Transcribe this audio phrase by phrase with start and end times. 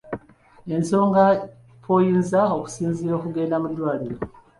[0.75, 1.23] Ensonga
[1.83, 4.17] kw’oyinza okusinziira okugenda mu ddwaliro.